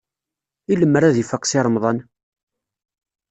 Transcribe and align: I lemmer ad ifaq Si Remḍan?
I 0.71 0.73
lemmer 0.77 1.03
ad 1.03 1.15
ifaq 1.23 1.43
Si 1.45 1.59
Remḍan? 1.65 1.99